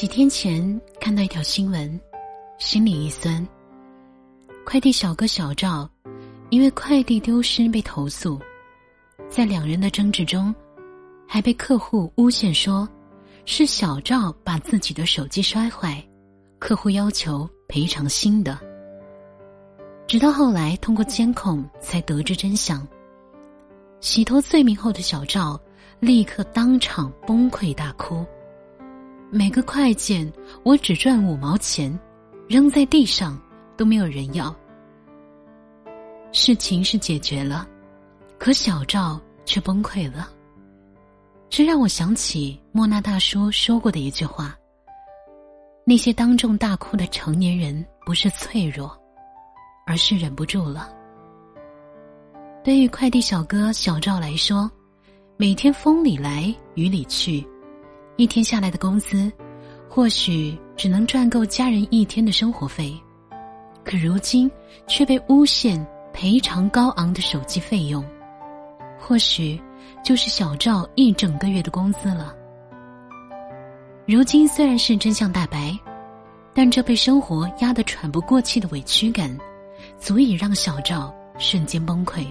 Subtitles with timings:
[0.00, 2.00] 几天前看到一条新闻，
[2.56, 3.46] 心里一酸。
[4.64, 5.86] 快递小哥小赵，
[6.48, 8.40] 因为快递丢失被投诉，
[9.28, 10.54] 在两人的争执中，
[11.28, 12.88] 还被客户诬陷说，
[13.44, 16.02] 是小赵把自己的手机摔坏，
[16.58, 18.58] 客户要求赔偿新的。
[20.06, 22.88] 直到后来通过监控才得知真相。
[24.00, 25.60] 洗脱罪名后的小赵，
[25.98, 28.24] 立刻当场崩溃大哭。
[29.32, 30.30] 每个快件
[30.64, 31.96] 我只赚五毛钱，
[32.48, 33.40] 扔在地上
[33.76, 34.54] 都没有人要。
[36.32, 37.64] 事情是解决了，
[38.38, 40.28] 可小赵却崩溃了。
[41.48, 44.56] 这让我想起莫那大叔说过的一句话：
[45.84, 49.00] 那些当众大哭的成年人，不是脆弱，
[49.86, 50.92] 而是忍不住了。
[52.64, 54.68] 对于快递小哥小赵来说，
[55.36, 57.46] 每天风里来雨里去。
[58.20, 59.32] 一天下来的工资，
[59.88, 62.94] 或许只能赚够家人一天的生活费，
[63.82, 64.50] 可如今
[64.86, 68.04] 却被诬陷赔偿高昂的手机费用，
[68.98, 69.58] 或许
[70.04, 72.34] 就是小赵一整个月的工资了。
[74.06, 75.74] 如今虽然是真相大白，
[76.52, 79.34] 但这被生活压得喘不过气的委屈感，
[79.98, 82.26] 足以让小赵瞬间崩溃。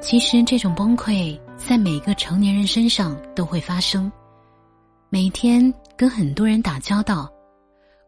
[0.00, 4.10] 其实，这种崩溃在每个成年人身上都会发生。
[5.12, 7.28] 每天跟很多人打交道，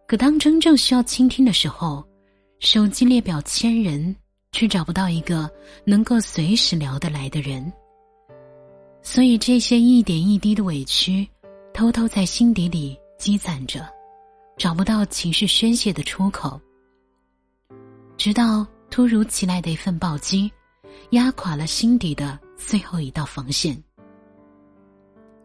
[0.07, 2.07] 可当真正需要倾听的时候，
[2.61, 4.15] 手机列表千人，
[4.53, 5.51] 却找不到一个
[5.85, 7.73] 能够随时聊得来的人。
[9.03, 11.29] 所以这些一点一滴的委屈，
[11.75, 13.85] 偷偷在心底里积攒着，
[14.57, 16.61] 找不到情绪宣泄的出口。
[18.17, 20.49] 直到突如其来的一份暴击，
[21.11, 23.77] 压垮了心底的最后一道防线。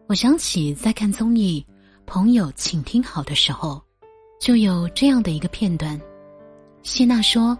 [0.08, 1.62] 我想起在看综艺
[2.06, 3.78] 《朋友，请听好》的时候，
[4.40, 6.00] 就有这样的一个片段。
[6.82, 7.56] 谢娜说，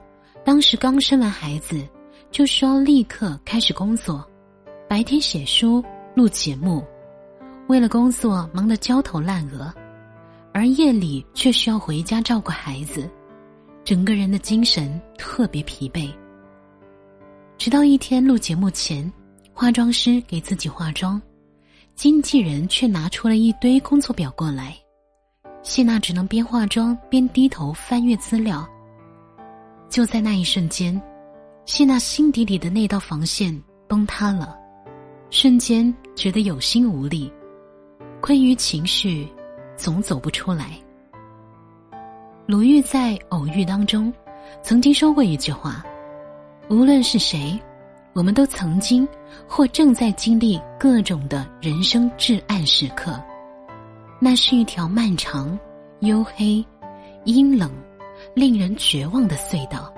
[0.47, 1.87] 当时刚生完孩子，
[2.31, 4.27] 就需要立刻开始工作，
[4.89, 6.83] 白天写书、录节目，
[7.67, 9.71] 为了工作忙得焦头烂额，
[10.55, 13.11] 而夜里却需要回家照顾孩子，
[13.85, 16.11] 整个人的精神特别疲惫。
[17.59, 19.13] 直到一天录节目前，
[19.53, 21.21] 化妆师给自己化妆。
[21.99, 24.73] 经纪人却拿出了一堆工作表过来，
[25.65, 28.65] 谢娜只能边化妆边低头翻阅资料。
[29.89, 31.03] 就在那一瞬间，
[31.65, 33.53] 谢娜心底里的那道防线
[33.89, 34.57] 崩塌了，
[35.31, 37.33] 瞬间觉得有心无力，
[38.21, 39.27] 困于情绪，
[39.77, 40.79] 总走不出来。
[42.47, 44.15] 鲁豫在《偶遇》当中，
[44.63, 45.85] 曾经说过一句话
[46.71, 47.61] ：“无论是谁。”
[48.19, 49.07] 我们都曾经
[49.47, 53.17] 或正在经历各种的人生至暗时刻，
[54.19, 55.57] 那是一条漫长、
[56.01, 56.67] 黝黑、
[57.25, 57.71] 阴冷、
[58.35, 59.95] 令人绝望的隧道。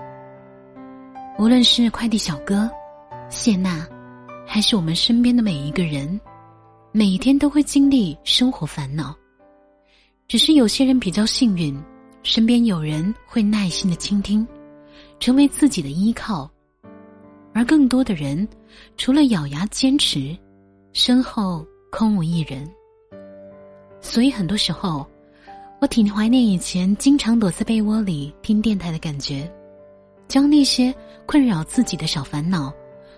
[1.38, 2.70] 无论是快递小哥、
[3.30, 3.88] 谢娜，
[4.46, 6.20] 还是我们身边的每一个人，
[6.92, 9.16] 每天都会经历生活烦恼。
[10.28, 11.74] 只是有些人比较幸运，
[12.22, 14.46] 身边有人会耐心的倾听，
[15.18, 16.50] 成为自己的依靠。
[17.52, 18.46] 而更多的人，
[18.96, 20.36] 除了咬牙坚持，
[20.92, 22.68] 身后空无一人。
[24.00, 25.04] 所以很多时候，
[25.80, 29.50] 我挺怀念以前经常躲在被窝里听电台的感觉，
[30.28, 30.94] 将那些
[31.26, 32.72] 困扰自己的小烦恼，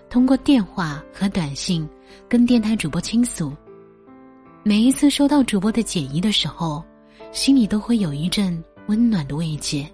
[0.09, 1.87] 通过电话和短信
[2.27, 3.53] 跟电台主播倾诉。
[4.63, 6.83] 每一次收到主播的解疑的时候，
[7.31, 9.87] 心里都会有一阵温暖的慰藉。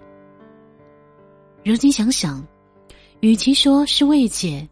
[1.62, 2.42] 如今想想。
[3.20, 4.66] 与其说是慰藉，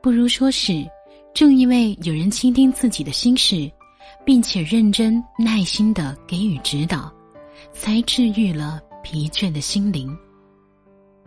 [0.00, 0.88] 不如说是，
[1.34, 3.68] 正因为有人倾听自己的心事，
[4.24, 7.12] 并且认真耐心的给予指导，
[7.72, 10.16] 才治愈了疲倦的心灵。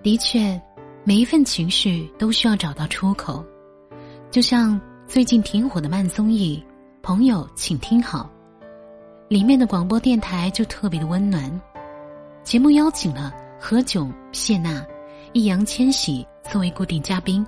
[0.01, 0.59] 的确，
[1.03, 3.43] 每一份情绪都需要找到出口，
[4.31, 6.63] 就像最近挺火的慢综艺
[7.03, 8.29] 《朋友，请听好》，
[9.27, 11.61] 里面的广播电台就特别的温暖。
[12.41, 14.81] 节目邀请了何炅、谢娜。
[15.33, 17.45] 易烊千玺作为固定嘉宾，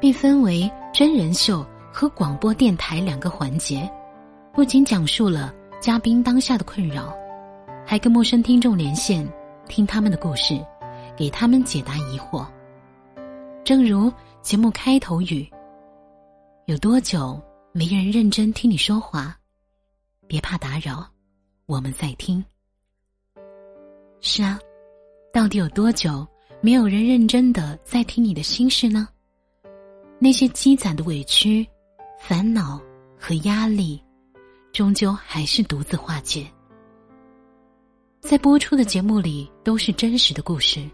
[0.00, 3.90] 并分为真人秀和广播电台两个环节，
[4.54, 7.14] 不仅讲述了嘉宾当下的困扰，
[7.86, 9.30] 还跟陌生听众连线，
[9.68, 10.58] 听他们的故事，
[11.14, 12.46] 给他们解答疑惑。
[13.62, 14.10] 正如
[14.40, 15.46] 节目开头语
[16.64, 17.38] ：“有多久
[17.72, 19.36] 没人认真听你说话？
[20.26, 21.06] 别怕打扰，
[21.66, 22.42] 我们在听。”
[24.22, 24.58] 是啊，
[25.30, 26.26] 到底有多久？
[26.64, 29.08] 没有人认真的在听你的心事呢。
[30.20, 31.66] 那些积攒的委屈、
[32.20, 32.80] 烦恼
[33.18, 34.00] 和压力，
[34.72, 36.46] 终究还是独自化解，
[38.20, 40.88] 在播出的节目里都是真实的故事，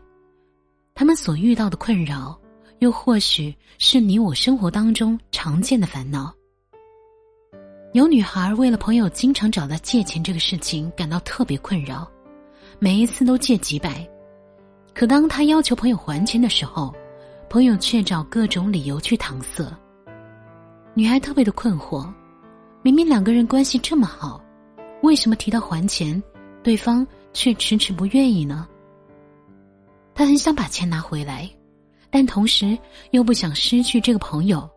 [0.94, 2.40] 他们所遇到的困扰，
[2.78, 6.34] 又或许是你我生活当中常见的烦恼。
[7.92, 12.10] 有女孩为了朋友经常找她借钱这个事情感到特别困扰，
[12.78, 14.08] 每一次都借几百，
[14.98, 16.92] 可当他要求朋友还钱的时候，
[17.48, 19.64] 朋友却找各种理由去搪塞。
[20.92, 22.12] 女孩特别的困惑，
[22.82, 24.42] 明明两个人关系这么好，
[25.04, 26.20] 为什么提到还钱，
[26.64, 28.66] 对方却迟迟不愿意呢？
[30.16, 31.48] 她很想把钱拿回来，
[32.10, 32.76] 但同时
[33.12, 34.68] 又不想失去这个朋友，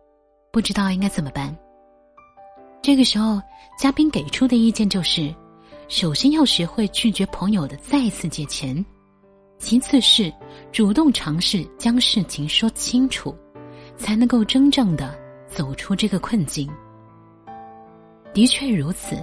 [0.52, 1.52] 不知道应该怎么办。
[2.80, 3.42] 这个时候，
[3.76, 5.34] 嘉宾给出的意见就是：
[5.88, 8.86] 首先要学会拒绝朋友的再次借钱，
[9.62, 10.30] 其次是
[10.72, 13.32] 主动尝试将事情说清楚，
[13.96, 15.16] 才能够真正的
[15.46, 16.68] 走出这个困境。
[18.34, 19.16] 的确如此，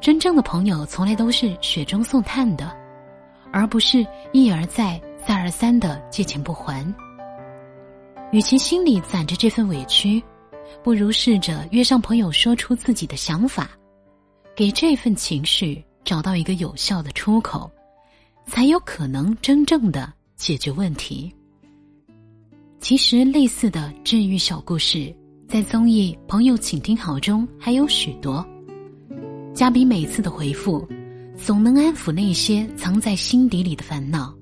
[0.00, 2.72] 真正的朋友从来都是雪中送炭的，
[3.52, 6.86] 而不是一而再、再而三的借钱不还。
[8.30, 10.22] 与其心里攒着这份委屈。
[10.82, 13.70] 不如试着约上朋友，说出自己的想法，
[14.54, 17.70] 给这份情绪找到一个有效的出口，
[18.46, 21.32] 才有可能真正的解决问题。
[22.80, 25.14] 其实，类似的治愈小故事，
[25.48, 28.44] 在综艺《朋友，请听好》中还有许多。
[29.54, 30.86] 嘉宾每次的回复，
[31.36, 34.34] 总能安抚那些藏在心底里的烦恼，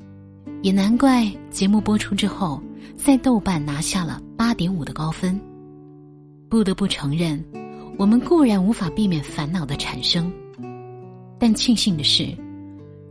[0.63, 2.61] 也难怪节目播出之后，
[2.97, 5.41] 在豆瓣拿下了八点五的高分。
[6.49, 7.43] 不得不承认，
[7.97, 10.33] 我们固然无法避免烦恼的产生，
[11.39, 12.37] 但庆幸的是，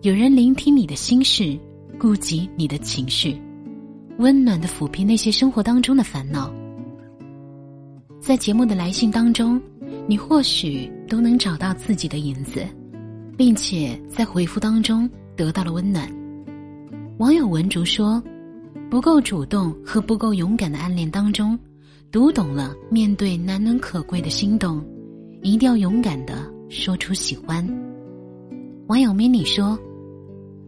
[0.03, 1.55] 有人聆听你的心事，
[1.99, 3.39] 顾及你的情绪，
[4.17, 6.51] 温暖的抚平那些生活当中的烦恼。
[8.19, 9.61] 在节目的来信当中，
[10.07, 12.65] 你或许都能找到自己的影子，
[13.37, 16.11] 并且在回复当中得到了温暖。
[17.19, 18.19] 网友文竹说
[18.89, 21.55] ：“不够主动和不够勇敢的暗恋当中。”
[22.11, 24.83] 读懂了，面对难能可贵的心动，
[25.43, 27.63] 一定要勇敢的说出喜欢。
[28.87, 29.79] 网友 mini 说，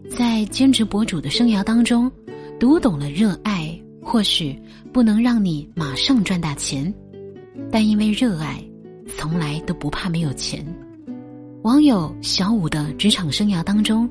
[0.09, 2.11] 在兼职博主的生涯当中，
[2.59, 4.57] 读懂了热爱，或许
[4.91, 6.94] 不能让你马上赚大钱，
[7.71, 8.63] 但因为热爱，
[9.17, 10.63] 从来都不怕没有钱。
[11.63, 14.07] 网友小五的职场生涯当中，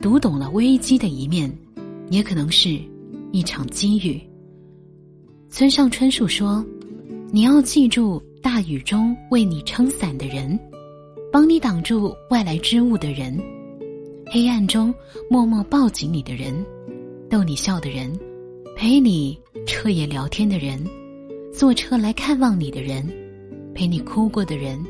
[0.00, 1.52] 读懂了危机的一面，
[2.08, 2.78] 也可能是
[3.30, 4.20] 一场机遇。
[5.50, 6.64] 村上春树说
[7.30, 10.58] ：“你要记住，大雨中为你撑伞的人，
[11.30, 13.38] 帮你挡住外来之物的人，
[14.34, 14.94] 黑暗中
[15.28, 16.64] 默默抱紧你的人，
[17.28, 18.10] 逗你笑的人，
[18.74, 20.82] 陪你彻夜聊天的人，
[21.52, 23.06] 坐车来看望你的人，
[23.74, 24.82] 陪你哭过的人，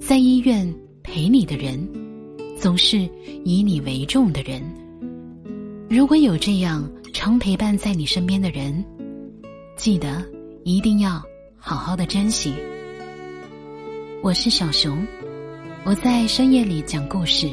[0.00, 1.86] 在医院陪你的人，
[2.58, 3.06] 总是
[3.44, 4.62] 以你为重的人。
[5.90, 8.82] 如果有这样常陪伴在你身边的人。”
[9.76, 10.24] 记得
[10.64, 11.22] 一定要
[11.58, 12.54] 好好的珍惜。
[14.22, 15.06] 我是小熊，
[15.84, 17.46] 我在深夜里讲故事，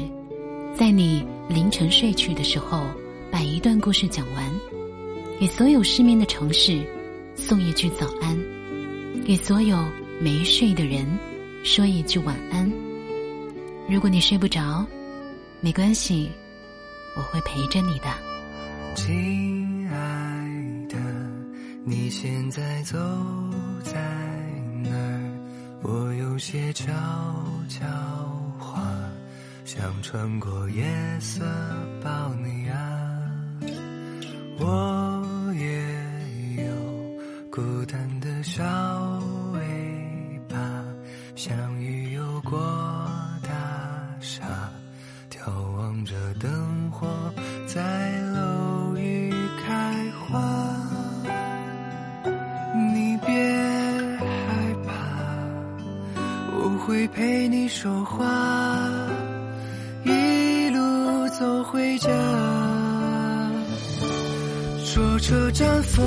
[0.76, 2.86] 在你凌晨睡去的时候，
[3.30, 4.44] 把一段故事讲完，
[5.40, 6.82] 给所有失眠的城市
[7.34, 8.38] 送一句早安，
[9.24, 9.76] 给所有
[10.20, 11.06] 没睡的人
[11.64, 12.70] 说一句晚安。
[13.88, 14.86] 如果你睡不着，
[15.60, 16.30] 没关系，
[17.16, 18.06] 我会陪着你的，
[18.94, 19.96] 亲爱
[20.88, 20.96] 的。
[21.84, 22.96] 你现在走
[23.82, 23.94] 在
[24.82, 25.20] 哪儿？
[25.82, 26.92] 我有些悄
[27.68, 27.86] 悄
[28.58, 28.82] 话，
[29.68, 30.82] 想穿过夜
[31.20, 31.44] 色
[32.02, 33.30] 抱你啊。
[34.58, 36.72] 我也有
[37.50, 38.64] 孤单的小
[39.52, 40.56] 尾巴，
[41.36, 42.58] 像鱼游过
[43.42, 43.50] 大
[44.22, 44.42] 厦，
[45.30, 47.06] 眺望着灯火
[47.66, 49.30] 在楼宇
[49.62, 50.74] 开花。
[52.94, 53.34] 你别
[54.16, 54.94] 害怕，
[56.56, 58.24] 我会陪你说话，
[61.38, 62.08] 走回家。
[64.84, 66.04] 说车站风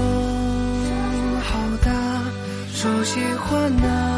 [1.41, 1.89] 好大，
[2.73, 4.10] 说喜欢那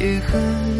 [0.00, 0.77] 也很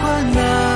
[0.00, 0.67] 困难，